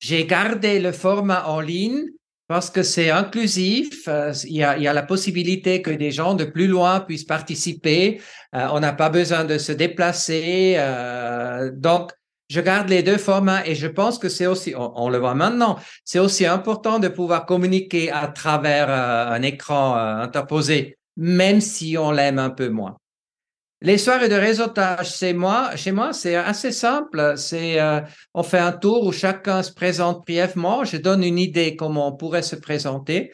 [0.00, 2.06] J'ai gardé le format en ligne
[2.52, 4.06] parce que c'est inclusif.
[4.08, 7.24] Euh, il, y a, y a, la possibilité que des gens de plus loin puissent
[7.24, 8.20] participer.
[8.54, 10.74] Euh, on n'a pas besoin de se déplacer.
[10.76, 12.10] Euh, donc,
[12.50, 15.78] je garde les deux formats et je pense que c'est aussi, on, le voit maintenant,
[16.04, 22.38] c'est aussi important de pouvoir communiquer à travers un écran interposé, même si on l'aime
[22.38, 22.98] un peu moins.
[23.84, 27.34] Les soirées de réseautage, chez moi, c'est assez simple.
[27.52, 28.00] Euh,
[28.32, 30.84] on fait un tour où chacun se présente brièvement.
[30.84, 33.32] Je donne une idée comment on pourrait se présenter.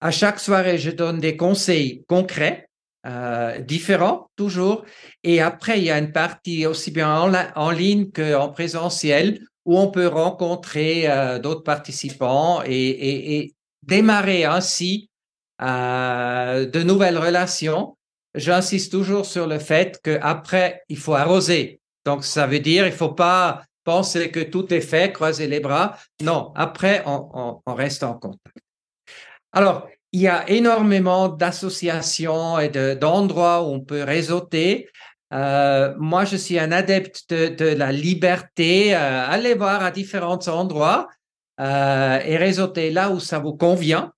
[0.00, 2.68] À chaque soirée, je donne des conseils concrets,
[3.04, 4.84] euh, différents toujours.
[5.24, 7.12] Et après, il y a une partie aussi bien
[7.56, 15.10] en, ligne qu'en présentiel où on peut rencontrer euh, d'autres participants et, démarrer ainsi
[15.60, 17.96] de nouvelles relations
[18.34, 21.80] j'insiste toujours sur le fait qu'après, il faut arroser.
[22.04, 25.96] Donc, ça veut dire, il faut pas penser que tout est fait, croiser les bras.
[26.22, 28.56] Non, après, on, reste en contact.
[29.52, 34.88] Alors, il y a énormément d'associations et d'endroits où on peut réseauter.
[35.32, 38.94] Euh, moi, je suis un adepte de, de la liberté.
[38.94, 41.08] Euh, allez voir à différents endroits
[41.60, 44.12] euh, et réseauter là où ça vous convient.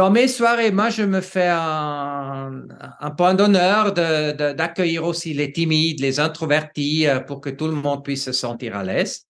[0.00, 2.64] Dans mes soirées, moi, je me fais un,
[3.18, 8.24] point d'honneur d'accueillir aussi les timides, les introvertis, euh, pour que tout le monde puisse
[8.24, 9.26] se sentir à l'aise.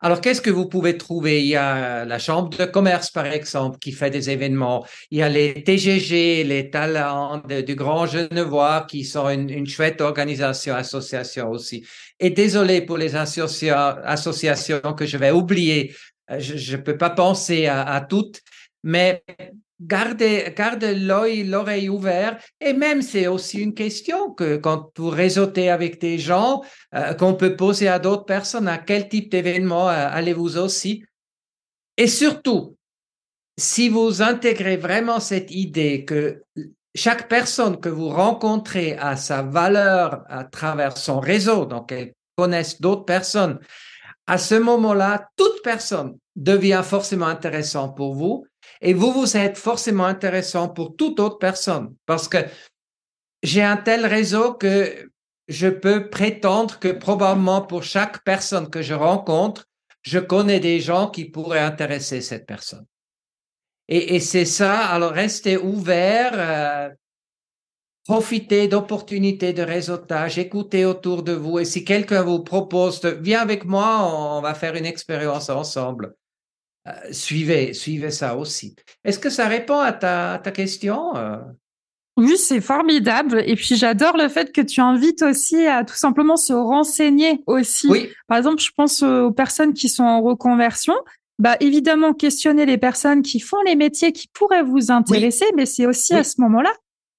[0.00, 1.40] Alors, qu'est-ce que vous pouvez trouver?
[1.40, 4.86] Il y a la chambre de commerce, par exemple, qui fait des événements.
[5.10, 10.76] Il y a les TGG, les talents du Grand Genevois, qui sont une, chouette organisation,
[10.76, 11.84] association aussi.
[12.20, 15.96] Et désolé pour les associations que je vais oublier.
[16.30, 18.40] Euh, je ne peux pas penser à toutes,
[18.84, 19.24] mais
[19.80, 20.54] gardez,
[21.44, 22.38] l'oreille ouvert.
[22.60, 26.62] Et même, c'est aussi une question que quand vous réseautez avec des gens,
[26.94, 31.04] euh, qu'on peut poser à d'autres personnes, à quel type d'événement euh, allez-vous aussi?
[31.96, 32.76] Et surtout,
[33.58, 36.42] si vous intégrez vraiment cette idée que
[36.94, 42.80] chaque personne que vous rencontrez a sa valeur à travers son réseau, donc elle connaissent
[42.80, 43.58] d'autres personnes,
[44.26, 48.46] à ce moment-là, toute personne devient forcément intéressante pour vous
[48.80, 52.38] et vous, vous êtes forcément intéressant pour toute autre personne parce que
[53.42, 55.10] j'ai un tel réseau que
[55.48, 59.66] je peux prétendre que probablement pour chaque personne que je rencontre,
[60.02, 62.86] je connais des gens qui pourraient intéresser cette personne.
[63.88, 66.90] Et, c'est ça, alors restez ouvert, euh,
[68.04, 71.60] profitez d'opportunités de réseautage, écoutez autour de vous.
[71.60, 76.16] Et si quelqu'un vous propose, de, viens avec moi, on va faire une expérience ensemble.
[76.86, 78.76] Euh, suivez, suivez ça aussi.
[79.04, 81.38] Est-ce que ça répond à ta, ta question euh?
[82.16, 83.42] Oui, c'est formidable.
[83.46, 87.88] Et puis j'adore le fait que tu invites aussi à tout simplement se renseigner aussi.
[87.88, 88.08] Oui.
[88.26, 90.94] Par exemple, je pense aux personnes qui sont en reconversion.
[91.38, 95.52] Bah évidemment, questionner les personnes qui font les métiers qui pourraient vous intéresser, oui.
[95.56, 96.20] mais c'est aussi oui.
[96.20, 96.72] à ce moment-là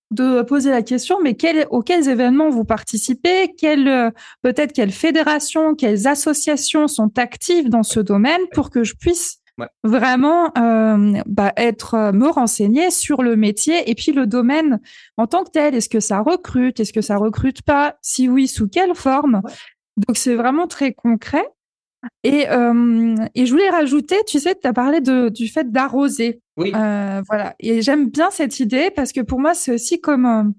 [0.10, 6.08] de poser la question, mais quel, auxquels événements vous participez, quelles, peut-être quelles fédérations, quelles
[6.08, 9.68] associations sont actives dans ce domaine pour que je puisse Ouais.
[9.84, 14.80] Vraiment euh, bah, être euh, me renseigner sur le métier et puis le domaine
[15.18, 15.74] en tant que tel.
[15.74, 16.80] Est-ce que ça recrute?
[16.80, 17.96] Est-ce que ça recrute pas?
[18.02, 19.42] Si oui, sous quelle forme?
[19.44, 19.52] Ouais.
[19.98, 21.46] Donc c'est vraiment très concret.
[22.24, 26.42] Et, euh, et je voulais rajouter, tu sais, tu as parlé de, du fait d'arroser.
[26.56, 26.72] Oui.
[26.76, 27.56] Euh, voilà.
[27.60, 30.54] Et j'aime bien cette idée parce que pour moi, c'est aussi comme,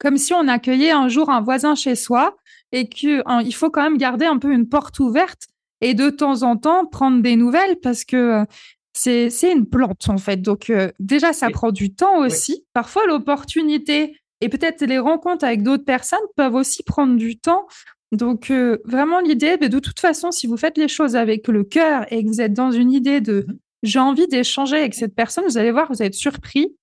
[0.00, 2.36] comme si on accueillait un jour un voisin chez soi
[2.72, 5.46] et qu'il faut quand même garder un peu une porte ouverte
[5.80, 8.44] et de temps en temps prendre des nouvelles parce que euh,
[8.92, 10.36] c'est c'est une plante en fait.
[10.38, 11.52] Donc euh, déjà ça oui.
[11.52, 12.52] prend du temps aussi.
[12.52, 12.66] Oui.
[12.72, 17.66] Parfois l'opportunité et peut-être les rencontres avec d'autres personnes peuvent aussi prendre du temps.
[18.12, 22.06] Donc euh, vraiment l'idée, de toute façon, si vous faites les choses avec le cœur
[22.12, 23.46] et que vous êtes dans une idée de
[23.82, 26.74] j'ai envie d'échanger avec cette personne, vous allez voir, vous être surpris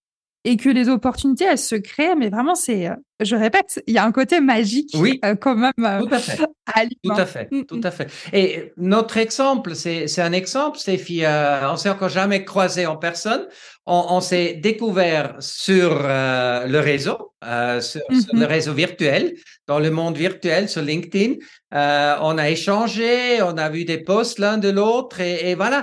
[0.43, 2.15] et que les opportunités, elles se créent.
[2.15, 5.71] Mais vraiment, c'est, je répète, il y a un côté magique oui, euh, quand même.
[5.79, 6.39] Euh, tout à fait.
[6.73, 7.49] À tout à fait.
[7.67, 8.07] Tout à fait.
[8.31, 11.25] Et notre exemple, c'est, un exemple, Stéphie.
[11.25, 13.45] Euh, on s'est encore jamais croisé en personne.
[13.85, 18.21] On, on s'est découvert sur euh, le réseau, euh, sur, mm -hmm.
[18.23, 19.33] sur, le réseau virtuel,
[19.67, 21.33] dans le monde virtuel, sur LinkedIn.
[21.71, 25.79] on a échangé, on a vu des posts l'un de l'autre, et, et voilà.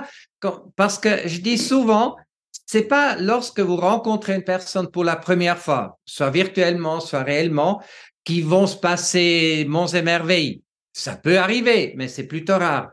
[0.75, 2.15] Parce que je dis souvent,
[2.71, 7.81] c'est pas lorsque vous rencontrez une personne pour la première fois, soit virtuellement, soit réellement,
[8.23, 10.61] qui vont se passer monts et merveilles.
[10.93, 12.91] Ça peut arriver, mais c'est plutôt rare.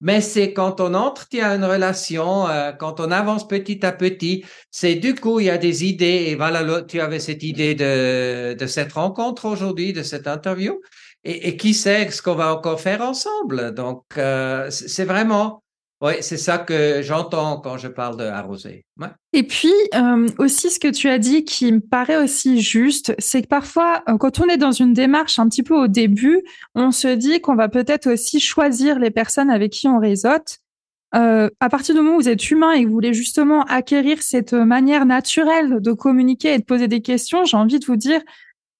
[0.00, 4.96] Mais c'est quand on entretient une relation, euh, quand on avance petit à petit, c'est
[4.96, 6.24] du coup, il y a des idées.
[6.26, 10.80] Et voilà, tu avais cette idée de, de cette rencontre aujourd'hui, de cette interview.
[11.22, 13.72] et, qui sait ce qu'on va encore faire ensemble.
[13.72, 15.61] Donc, euh, c'est vraiment,
[16.02, 18.84] oui, c'est ça que j'entends quand je parle de arroser.
[19.32, 23.42] Et puis euh, aussi, ce que tu as dit qui me paraît aussi juste, c'est
[23.42, 26.42] que parfois, euh, quand on est dans une démarche un petit peu au début,
[26.74, 30.58] on se dit qu'on va peut-être aussi choisir les personnes avec qui on réseaute.
[31.14, 34.22] Euh, à partir du moment où vous êtes humain et que vous voulez justement acquérir
[34.22, 38.20] cette manière naturelle de communiquer et de poser des questions, j'ai envie de vous dire,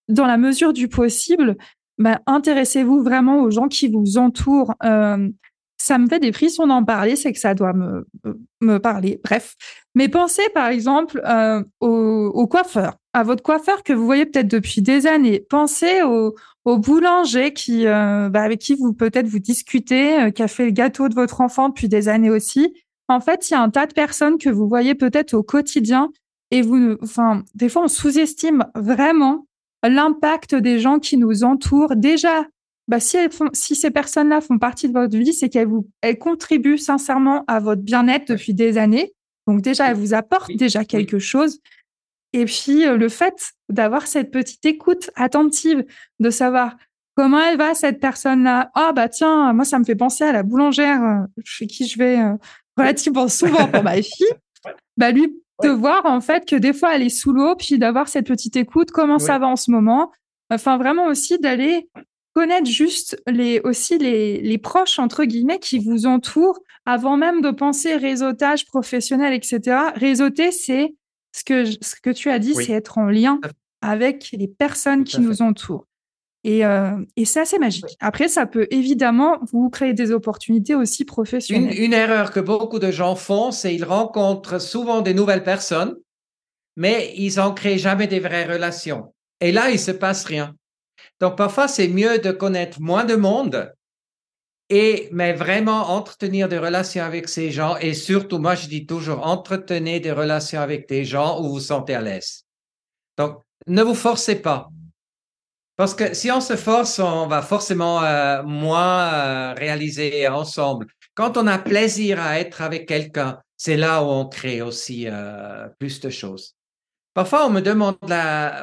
[0.08, 1.56] dans la mesure du possible,
[1.98, 4.74] bah, intéressez-vous vraiment aux gens qui vous entourent.
[5.82, 8.06] Ça me fait des frissons d'en parler, c'est que ça doit me,
[8.60, 9.20] me parler.
[9.24, 9.56] Bref.
[9.96, 14.80] Mais pensez par exemple euh, au, coiffeur, à votre coiffeur que vous voyez peut-être depuis
[14.80, 15.44] des années.
[15.50, 20.66] Pensez au, boulanger euh, bah, avec qui vous peut-être vous discutez, euh, qui a fait
[20.66, 22.72] le gâteau de votre enfant depuis des années aussi.
[23.08, 26.10] En fait, il y a un tas de personnes que vous voyez peut-être au quotidien
[26.52, 29.46] et vous, enfin, des fois, on sous-estime vraiment
[29.82, 31.96] l'impact des gens qui nous entourent.
[31.96, 32.46] Déjà,
[32.88, 35.88] bah, si, elles font, si ces personnes-là font partie de votre vie, c'est qu'elles vous,
[36.00, 39.12] elles contribuent sincèrement à votre bien-être depuis des années.
[39.46, 41.60] Donc déjà, elles vous apportent déjà quelque chose.
[42.32, 45.84] Et puis euh, le fait d'avoir cette petite écoute attentive,
[46.18, 46.76] de savoir
[47.14, 48.70] comment elle va cette personne-là.
[48.74, 51.86] Ah oh, bah tiens, moi ça me fait penser à la boulangère euh, chez qui
[51.86, 52.34] je vais euh,
[52.76, 54.26] relativement souvent pour ma fille.
[54.98, 58.08] Bah lui de voir en fait que des fois elle est sous l'eau, puis d'avoir
[58.08, 60.12] cette petite écoute, comment ça va en ce moment.
[60.50, 61.88] Enfin vraiment aussi d'aller
[62.34, 67.50] connaître juste les aussi les, les proches entre guillemets qui vous entourent avant même de
[67.50, 69.76] penser réseautage professionnel, etc.
[69.94, 70.94] Réseauter, c'est
[71.32, 73.40] ce que, ce que tu as dit, c'est être en lien
[73.80, 75.86] avec les personnes qui nous entourent.
[76.44, 77.96] Et, euh, et c'est assez magique.
[78.00, 81.76] Après, ça peut évidemment vous créer des opportunités aussi professionnelles.
[81.76, 85.94] Une, une erreur que beaucoup de gens font, c'est qu'ils rencontrent souvent des nouvelles personnes,
[86.76, 89.14] mais ils n'en créent jamais des vraies relations.
[89.40, 90.54] Et là, il se passe rien.
[91.20, 93.72] Donc, parfois, c'est mieux de connaître moins de monde
[94.68, 99.26] et, mais vraiment entretenir des relations avec ces gens et surtout, moi, je dis toujours,
[99.26, 102.44] entretenez des relations avec des gens où vous vous sentez à l'aise.
[103.18, 104.70] Donc, ne vous forcez pas.
[105.76, 110.86] Parce que si on se force, on va forcément euh, moins euh, réaliser ensemble.
[111.14, 115.68] Quand on a plaisir à être avec quelqu'un, c'est là où on crée aussi euh,
[115.78, 116.54] plus de choses.
[117.14, 117.96] Parfois, on me demande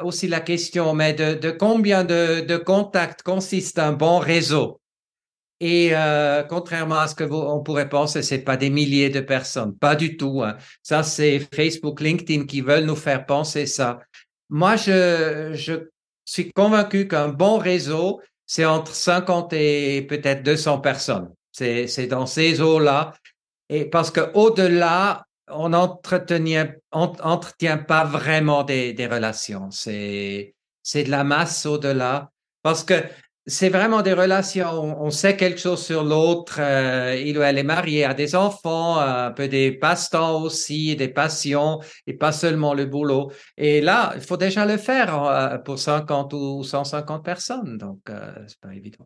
[0.04, 4.80] aussi la question, mais de, combien de, de contacts consiste un bon réseau?
[5.60, 9.20] Et euh, contrairement à ce que vous, on pourrait penser, c'est pas des milliers de
[9.20, 10.42] personnes, pas du tout.
[10.42, 10.58] Hein.
[10.84, 14.00] Ça, c'est Facebook, LinkedIn qui veulent nous faire penser ça.
[14.50, 15.90] Moi, je, je
[16.24, 21.30] suis convaincu qu'un bon réseau, c'est entre 50 et peut-être 200 personnes.
[21.52, 23.14] C'est dans ces eaux-là.
[23.68, 29.70] Et parce que au-delà, on n'entretient entretient pas vraiment des, relations.
[29.72, 30.56] C'est,
[30.96, 32.32] de la masse au-delà.
[32.62, 32.96] Parce que
[33.46, 35.02] c'est vraiment des relations.
[35.02, 36.58] On, sait quelque chose sur l'autre.
[36.60, 41.08] Euh, il ou elle est marié, a des enfants, un peu des passe-temps aussi, des
[41.08, 43.32] passions, et pas seulement le boulot.
[43.58, 47.78] Et là, il faut déjà le faire euh, pour 50 ou 150 personnes.
[47.78, 49.06] Donc, euh, c'est pas évident.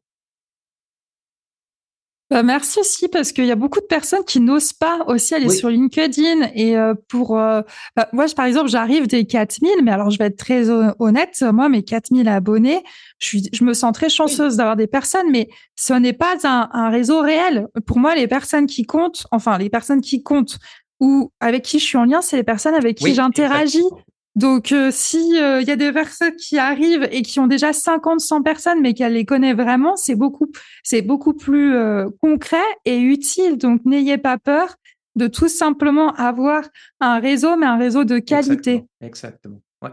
[2.34, 5.50] Bah, merci aussi parce qu'il y a beaucoup de personnes qui n'osent pas aussi aller
[5.50, 6.50] sur LinkedIn.
[6.56, 7.62] Et euh, pour euh,
[7.96, 11.70] bah, moi par exemple j'arrive des 4000 mais alors je vais être très honnête moi
[11.70, 12.84] mes 4000 abonnés
[13.20, 16.70] je suis je me sens très chanceuse d'avoir des personnes mais ce n'est pas un,
[16.74, 17.68] un, réseau réel.
[17.86, 20.58] Pour moi les personnes qui comptent enfin les personnes qui comptent
[21.00, 23.84] ou avec qui je suis en lien c'est les personnes avec qui j'interagis
[24.36, 27.72] donc, euh, si euh, il y a des personnes qui arrivent et qui ont déjà
[27.72, 32.58] 50, 100 personnes, mais qu'elles les connaissent vraiment, c'est beaucoup, c'est beaucoup plus euh, concret
[32.86, 33.58] et utile.
[33.58, 34.76] Donc, n'ayez pas peur
[35.16, 36.64] de tout simplement avoir
[37.00, 38.86] un réseau, mais un réseau de qualité.
[39.02, 39.62] Exactement.
[39.84, 39.92] Ouais.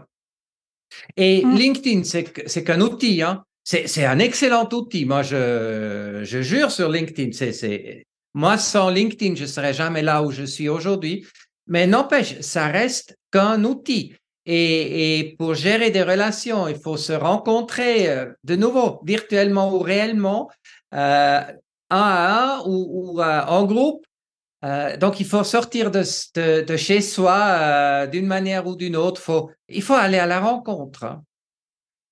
[1.17, 1.55] Et mmh.
[1.55, 3.21] LinkedIn, c'est qu'un outil.
[3.21, 3.43] Hein.
[3.63, 5.05] C'est un excellent outil.
[5.05, 7.31] Moi, je, je jure sur LinkedIn.
[7.31, 11.27] C'est moi, sans LinkedIn, je serais jamais là où je suis aujourd'hui.
[11.67, 14.15] Mais n'empêche, ça reste qu'un outil.
[14.45, 19.79] Et, et, pour gérer des relations, il faut se rencontrer euh, de nouveau, virtuellement ou
[19.79, 20.49] réellement,
[20.93, 21.41] euh,
[21.89, 24.05] un à un ou, ou euh, en groupe.
[24.99, 26.03] Donc, il faut sortir de,
[26.35, 29.19] de, de chez soi d'une manière ou d'une autre.
[29.19, 31.03] Faut, il faut aller à la rencontre.
[31.03, 31.23] Hein.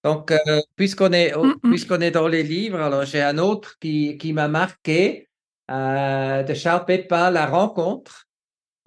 [0.03, 0.33] Donc,
[0.75, 1.69] puisqu'on est, mm, mm.
[1.69, 5.29] puisqu'on est dans les livres, alors j'ai un autre qui, qui m'a marqué
[5.69, 8.25] de Charles Pépin, La rencontre.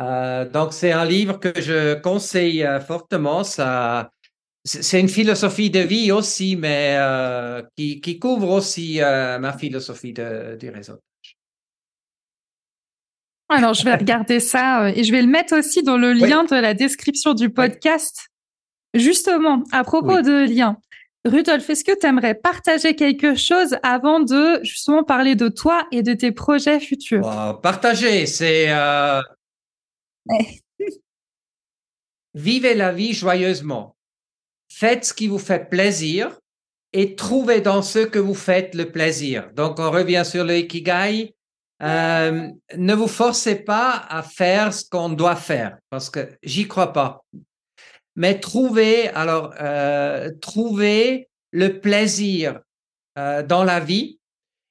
[0.02, 3.44] Euh, donc, c'est un livre que je conseille euh, fortement.
[3.44, 4.10] Ça,
[4.64, 10.56] c'est une philosophie de vie aussi, mais euh, qui, qui, couvre aussi ma philosophie de,
[10.58, 11.00] du réseautage.
[13.48, 16.54] Alors, je vais regarder ça et je vais le mettre aussi dans le lien de
[16.54, 18.28] la description du podcast.
[18.94, 20.78] Justement, à propos de liens,
[21.24, 26.02] Rudolf, est-ce que tu aimerais partager quelque chose avant de justement parler de toi et
[26.02, 27.60] de tes projets futurs?
[27.62, 28.70] Partager, c'est
[32.34, 33.96] vivez la vie joyeusement.
[34.68, 36.38] Faites ce qui vous fait plaisir
[36.92, 39.50] et trouvez dans ce que vous faites le plaisir.
[39.54, 41.34] Donc, on revient sur le ikigai.
[41.82, 46.92] Euh, ne vous forcez pas à faire ce qu'on doit faire parce que j'y crois
[46.92, 47.24] pas.
[48.14, 50.30] Mais trouvez, alors, euh,
[51.50, 52.60] le plaisir
[53.18, 54.20] euh, dans la vie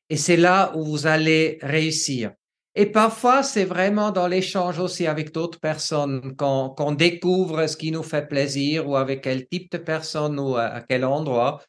[0.10, 2.32] et c'est là où vous allez réussir.
[2.76, 8.04] Et parfois, c'est vraiment dans l'échange aussi avec d'autres personnes qu'on découvre ce qui nous
[8.04, 11.62] fait plaisir ou avec quel type de personne ou à, quel endroit.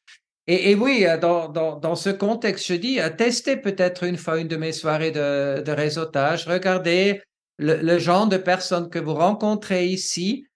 [0.46, 4.72] Et, oui, dans, dans, ce contexte, je dis, testez peut-être une fois une de mes
[4.72, 7.22] soirées de, de réseautage, regardez
[7.59, 10.46] le, genre de personnes que vous rencontrez ici.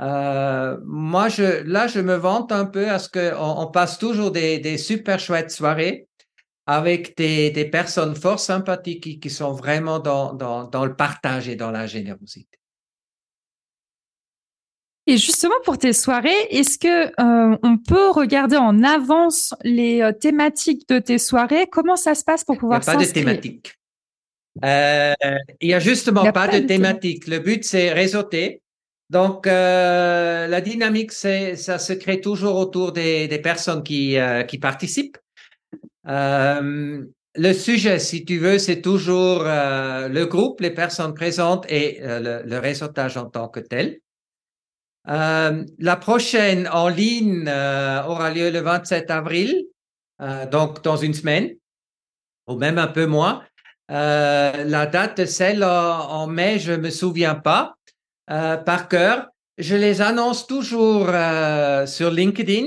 [0.00, 4.30] Euh, moi, je, là, je me vante un peu à ce qu'on on passe toujours
[4.30, 6.08] des, des super chouettes soirées
[6.66, 11.48] avec des, des, personnes fort sympathiques qui, qui sont vraiment dans, dans, dans, le partage
[11.48, 12.58] et dans la générosité.
[15.08, 20.10] Et justement pour tes soirées, est-ce que euh, on peut regarder en avance les euh,
[20.10, 21.68] thématiques de tes soirées?
[21.70, 23.74] Comment ça se passe pour pouvoir Il n'y a pas de thématique.
[24.64, 25.14] Euh,
[25.60, 27.28] il y a justement a pas, de thématique.
[27.28, 28.62] Le but c'est réseauter.
[29.08, 34.16] Donc la dynamique c'est ça se crée toujours autour des, des personnes qui
[34.48, 35.18] qui participent.
[36.08, 37.04] Euh,
[37.34, 42.42] le sujet, si tu veux, c'est toujours euh, le groupe, les personnes présentes et euh,
[42.44, 43.98] le, réseautage en tant que tel.
[45.06, 49.66] la prochaine en ligne aura lieu le 27 avril,
[50.50, 51.54] donc dans une semaine,
[52.48, 53.44] ou même un peu moins.
[53.88, 57.76] la date de celle en, mai, je me souviens pas
[58.26, 59.28] par cœur.
[59.58, 61.06] Je les annonce toujours
[61.86, 62.66] sur LinkedIn.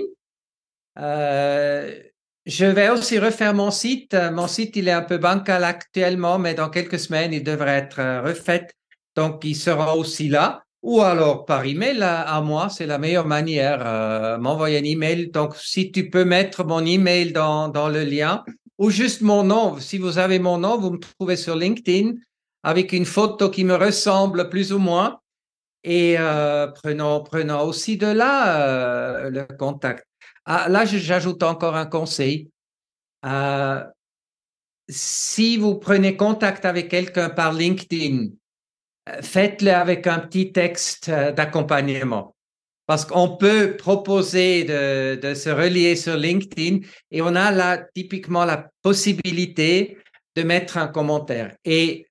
[2.49, 4.15] Je vais aussi refaire mon site.
[4.33, 7.99] Mon site, il est un peu bancal actuellement, mais dans quelques semaines, il devrait être
[7.99, 8.65] euh, refait.
[9.15, 10.63] Donc, il sera aussi là.
[10.81, 13.85] Ou alors par email à moi, c'est la meilleure manière.
[13.85, 15.29] Euh, m'envoyer un email.
[15.29, 18.43] Donc, si tu peux mettre mon email dans, dans le lien
[18.79, 19.77] ou juste mon nom.
[19.79, 22.13] Si vous avez mon nom, vous me trouvez sur LinkedIn
[22.63, 25.19] avec une photo qui me ressemble plus ou moins.
[25.83, 30.09] Et euh, prenons, prenons aussi de là euh, le contact.
[30.51, 32.49] Ah, là, j'ajoute encore un conseil.
[33.23, 33.83] Euh,
[34.89, 38.29] si vous prenez contact avec quelqu'un par LinkedIn,
[39.09, 42.35] euh, faites-le avec un petit texte euh, d'accompagnement.
[42.87, 46.79] Parce qu'on peut proposer de, de, se relier sur LinkedIn
[47.11, 49.99] et on a là typiquement la possibilité
[50.35, 51.55] de mettre un commentaire.
[51.63, 52.07] Et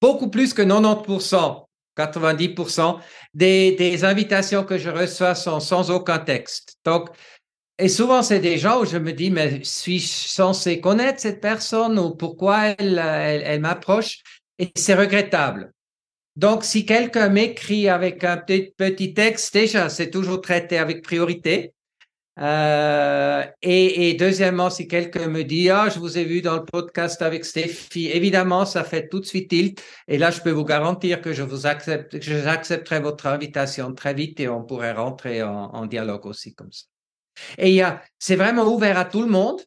[0.00, 1.66] beaucoup plus que 90%,
[1.96, 2.98] 90%
[3.34, 6.76] des, des, invitations que je reçois sont sans aucun texte.
[6.84, 7.10] Donc,
[7.78, 11.98] et souvent, c'est des gens où je me dis, mais suis-je censé connaître cette personne
[11.98, 14.22] ou pourquoi elle, m'approche?
[14.58, 15.72] Et c'est regrettable.
[16.36, 21.71] Donc, si quelqu'un m'écrit avec un petit, petit texte, déjà, c'est toujours traité avec priorité.
[22.38, 26.64] Euh, et, et, deuxièmement, si quelqu'un me dit, ah, je vous ai vu dans le
[26.64, 29.82] podcast avec Stéphie, évidemment, ça fait tout de suite tilt.
[30.08, 34.14] Et là, je peux vous garantir que je vous accepte, que j'accepterai votre invitation très
[34.14, 36.84] vite et on pourrait rentrer en, en dialogue aussi comme ça.
[37.58, 39.60] Et il y a, c'est vraiment ouvert à tout le monde.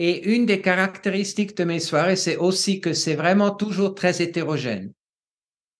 [0.00, 4.92] Et une des caractéristiques de mes soirées, c'est aussi que c'est vraiment toujours très hétérogène.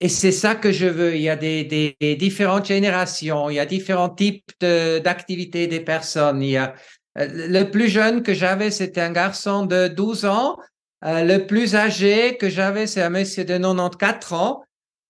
[0.00, 1.16] Et c'est ça que je veux.
[1.16, 6.42] Il y a des, des, différentes générations, il y a différents types d'activités des personnes.
[6.42, 6.74] Il y a
[7.18, 10.56] euh, le plus jeune que j'avais, c'était un garçon de 12 ans.
[11.04, 14.64] Euh, le plus âgé que j'avais, c'est un monsieur de 94 ans,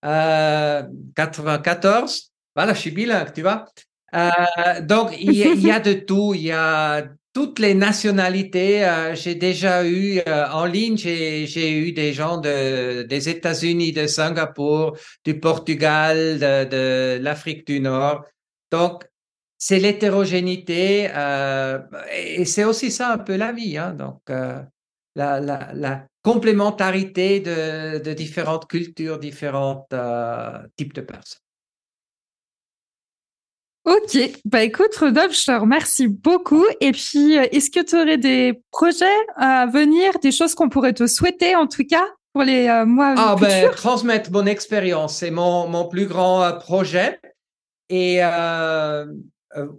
[0.04, 0.82] euh,
[1.16, 2.32] 94.
[2.54, 3.66] Voilà, je suis bilingue, tu vois.
[4.14, 6.34] Euh, donc, il y, il y, a de tout.
[6.34, 7.06] Il y a
[7.38, 8.84] toutes les nationalités.
[8.84, 14.08] Euh, j'ai déjà eu euh, en ligne, j'ai eu des gens de, des États-Unis, de
[14.08, 18.24] Singapour, du Portugal, de, l'Afrique du Nord.
[18.72, 19.04] Donc,
[19.56, 21.78] c'est l'hétérogénéité euh,
[22.12, 23.78] et c'est aussi ça un peu la vie.
[23.78, 24.20] Hein, donc,
[25.14, 29.86] la, complémentarité de différentes cultures, différents
[30.76, 31.47] types de personnes.
[33.88, 36.66] Ok, bah écoute Rodolphe, je te remercie beaucoup.
[36.82, 40.92] Et puis, euh, est-ce que tu aurais des projets à venir, des choses qu'on pourrait
[40.92, 45.30] te souhaiter en tout cas pour les euh, mois ah, Ben, transmettre mon expérience, c'est
[45.30, 47.18] mon, mon plus grand euh, projet.
[47.88, 48.20] Et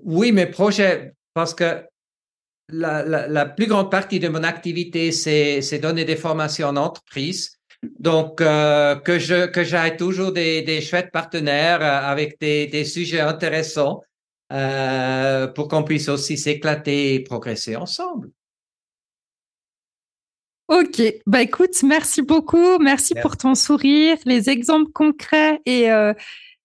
[0.03, 1.86] oui, mes projets, parce que
[2.70, 7.59] la, la, la, plus grande partie de mon activité, c'est donner des formations en entreprise.
[7.84, 12.86] Donc, euh, que je que j'aille toujours des, des chouettes partenaires euh, avec des, des
[12.86, 14.01] sujets intéressants.
[14.51, 18.32] euh, pour qu'on puisse aussi s'éclater et progresser ensemble.
[20.67, 25.89] Ok, bah écoute, merci beaucoup, merci, pour ton sourire, les exemples concrets et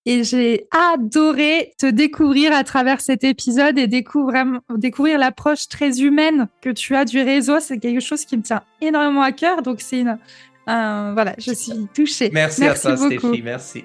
[0.07, 4.45] et j'ai adoré te découvrir à travers cet épisode et découvrir,
[4.77, 7.59] découvrir l'approche très humaine que tu as du réseau.
[7.61, 9.63] C'est quelque chose qui me tient énormément à cœur.
[9.63, 10.19] Donc, c'est une,
[10.67, 12.31] voilà, je suis touchée.
[12.33, 13.43] Merci, merci à toi, Stéphie.
[13.43, 13.85] Merci.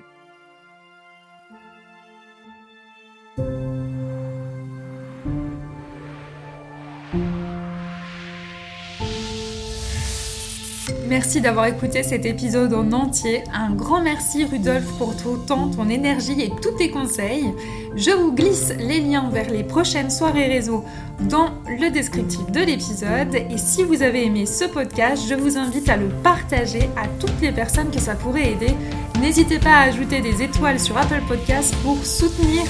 [11.10, 13.44] Merci d'avoir écouté cet épisode en entier.
[13.52, 17.52] Un grand merci Rudolf pour ton temps, ton énergie et tous tes conseils.
[17.96, 20.86] Je vous glisse les liens vers les prochaines soirées réseau
[21.22, 23.34] dans le descriptif de l'épisode.
[23.34, 27.42] Et si vous avez aimé ce podcast, je vous invite à le partager à toutes
[27.42, 28.76] les personnes que ça pourrait aider.
[29.20, 32.62] N'hésitez pas à ajouter des étoiles sur Apple Podcasts pour soutenir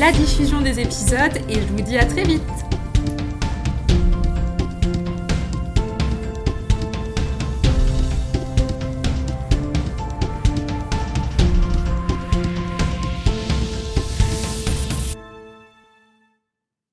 [0.00, 2.65] la diffusion des épisodes et je vous dis à très vite